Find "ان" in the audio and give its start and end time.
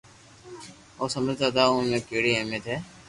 1.79-1.85